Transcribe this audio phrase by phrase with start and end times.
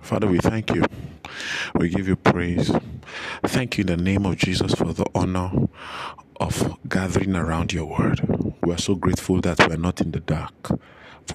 [0.00, 0.84] Father, we thank you.
[1.74, 2.70] We give you praise.
[3.44, 5.50] Thank you in the name of Jesus for the honor
[6.40, 8.20] of gathering around your word.
[8.62, 10.70] We are so grateful that we are not in the dark.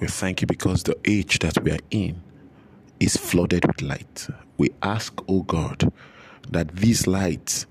[0.00, 2.22] We thank you because the age that we are in
[3.00, 4.28] is flooded with light.
[4.56, 5.92] We ask, O God,
[6.48, 7.66] that this light,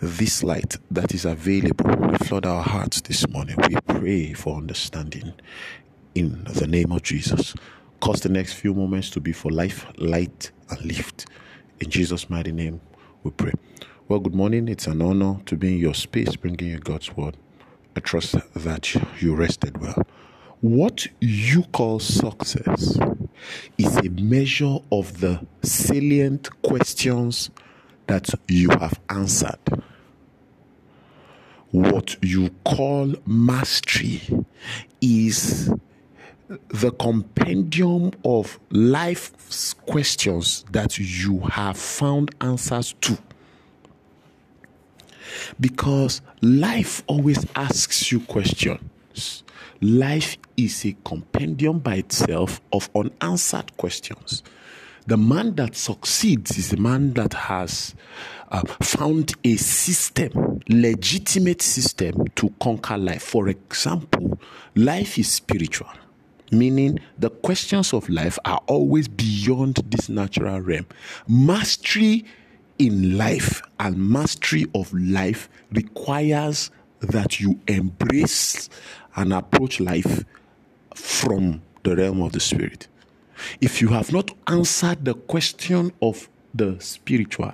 [0.00, 3.56] this light that is available, will flood our hearts this morning.
[3.68, 5.34] We pray for understanding
[6.14, 7.54] in the name of Jesus.
[8.04, 11.24] Cause the next few moments to be for life, light, and lift.
[11.80, 12.82] In Jesus' mighty name,
[13.22, 13.52] we pray.
[14.08, 14.68] Well, good morning.
[14.68, 17.38] It's an honor to be in your space, bringing you God's word.
[17.96, 20.02] I trust that you rested well.
[20.60, 22.98] What you call success
[23.78, 27.48] is a measure of the salient questions
[28.06, 29.82] that you have answered.
[31.70, 34.20] What you call mastery
[35.00, 35.72] is
[36.48, 43.18] the compendium of life's questions that you have found answers to.
[45.58, 49.42] Because life always asks you questions.
[49.80, 54.42] Life is a compendium by itself of unanswered questions.
[55.06, 57.94] The man that succeeds is the man that has
[58.50, 63.22] uh, found a system, legitimate system to conquer life.
[63.22, 64.38] For example,
[64.74, 65.90] life is spiritual
[66.50, 70.86] meaning the questions of life are always beyond this natural realm.
[71.28, 72.24] Mastery
[72.78, 76.70] in life and mastery of life requires
[77.00, 78.68] that you embrace
[79.16, 80.24] and approach life
[80.94, 82.88] from the realm of the spirit.
[83.60, 87.52] If you have not answered the question of the spiritual,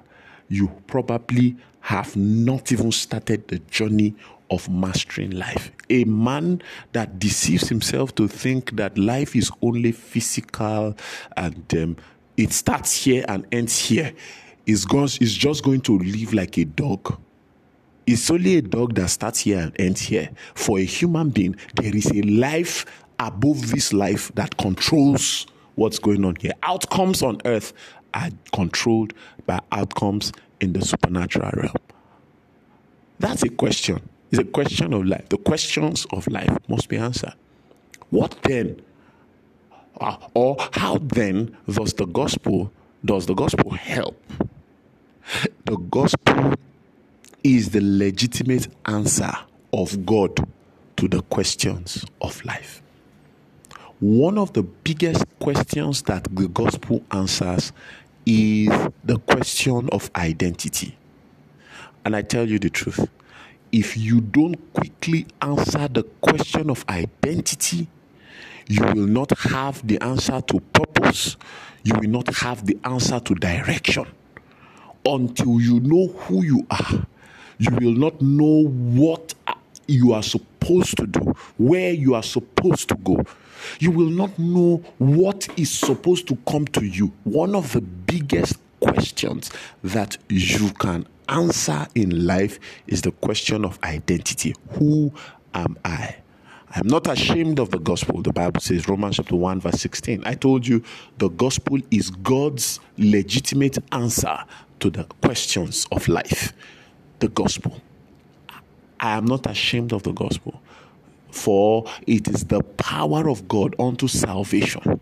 [0.50, 4.14] you probably have not even started the journey
[4.50, 5.70] of mastering life.
[5.88, 6.60] A man
[6.92, 10.96] that deceives himself to think that life is only physical
[11.36, 11.96] and um,
[12.36, 14.12] it starts here and ends here
[14.66, 17.18] is, goes, is just going to live like a dog.
[18.06, 20.30] It's only a dog that starts here and ends here.
[20.54, 22.84] For a human being, there is a life
[23.20, 25.46] above this life that controls
[25.76, 26.52] what's going on here.
[26.62, 27.72] Outcomes on earth
[28.14, 29.12] are controlled
[29.46, 31.74] by outcomes in the supernatural realm.
[33.18, 34.00] That's a question.
[34.30, 35.28] It's a question of life.
[35.28, 37.34] The questions of life must be answered.
[38.10, 38.80] What then?
[40.00, 42.72] Uh, or how then does the gospel
[43.04, 44.22] does the gospel help?
[45.64, 46.54] The gospel
[47.42, 49.32] is the legitimate answer
[49.72, 50.36] of God
[50.96, 52.82] to the questions of life.
[54.00, 57.70] One of the biggest questions that the gospel answers
[58.24, 58.70] is
[59.04, 60.96] the question of identity.
[62.06, 63.10] And I tell you the truth
[63.72, 67.88] if you don't quickly answer the question of identity,
[68.68, 71.36] you will not have the answer to purpose.
[71.84, 74.06] You will not have the answer to direction.
[75.04, 77.06] Until you know who you are,
[77.58, 79.34] you will not know what
[79.90, 83.24] you are supposed to do, where you are supposed to go.
[83.78, 87.12] You will not know what is supposed to come to you.
[87.24, 89.50] One of the biggest questions
[89.82, 94.54] that you can answer in life is the question of identity.
[94.70, 95.12] Who
[95.54, 96.16] am I?
[96.74, 98.22] I'm not ashamed of the gospel.
[98.22, 100.22] The Bible says, Romans chapter 1, verse 16.
[100.24, 100.82] I told you
[101.18, 104.38] the gospel is God's legitimate answer
[104.78, 106.52] to the questions of life.
[107.18, 107.80] The gospel.
[109.00, 110.60] I am not ashamed of the gospel,
[111.30, 115.00] for it is the power of God unto salvation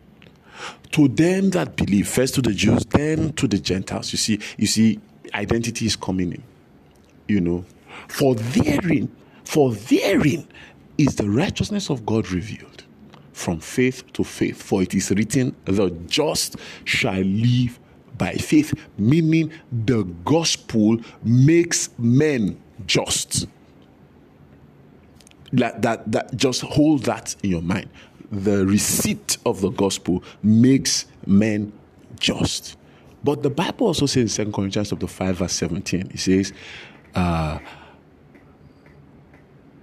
[0.93, 4.13] to them that believe, first to the Jews, then to the Gentiles.
[4.13, 4.99] You see, you see,
[5.35, 6.43] identity is coming in.
[7.27, 7.65] You know,
[8.09, 9.15] for therein,
[9.45, 10.47] for therein
[10.97, 12.85] is the righteousness of God revealed
[13.33, 14.63] from faith to faith.
[14.63, 17.79] For it is written, the just shall live
[18.17, 23.47] by faith, meaning the gospel makes men just.
[25.53, 27.89] That, that, that just hold that in your mind.
[28.31, 31.73] The receipt of the gospel makes men
[32.21, 32.77] just.
[33.25, 36.53] But the Bible also says in 2 Corinthians chapter 5, verse 17, it says,
[37.15, 37.59] uh,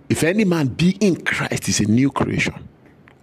[0.08, 2.68] if any man be in Christ, is a new creation.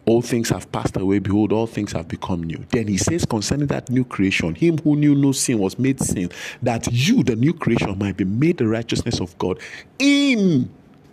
[0.05, 2.65] All things have passed away, behold, all things have become new.
[2.71, 6.31] Then he says concerning that new creation, him who knew no sin was made sin,
[6.61, 9.61] that you, the new creation, might be made the righteousness of God
[10.01, 10.69] in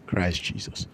[0.07, 0.87] Christ Jesus.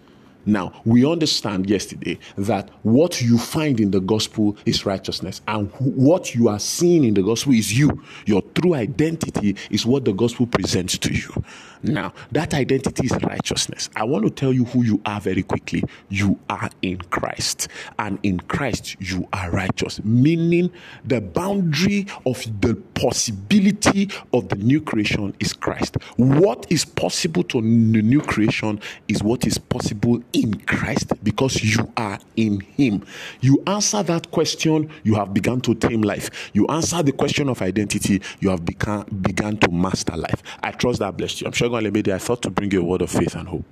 [0.46, 6.34] Now, we understand yesterday that what you find in the gospel is righteousness, and what
[6.34, 8.02] you are seeing in the gospel is you.
[8.26, 11.44] Your true identity is what the gospel presents to you.
[11.82, 13.90] Now, that identity is righteousness.
[13.96, 15.84] I want to tell you who you are very quickly.
[16.08, 20.70] You are in Christ, and in Christ, you are righteous, meaning
[21.04, 25.96] the boundary of the possibility of the new creation is Christ.
[26.16, 31.90] What is possible to the new creation is what is possible in Christ because you
[31.96, 33.04] are in Him.
[33.40, 36.50] You answer that question, you have begun to tame life.
[36.52, 40.42] You answer the question of identity, you have become begun to master life.
[40.62, 41.46] I trust that blessed you.
[41.46, 43.64] I'm sure God made I thought to bring you a word of faith and hope.